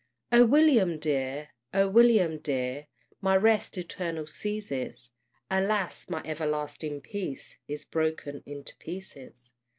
[0.31, 1.49] O William dear!
[1.75, 2.87] O William dear!
[3.21, 5.11] My rest eternal ceases;
[5.51, 6.09] Alas!
[6.09, 9.53] my everlasting peace Is broken into pieces.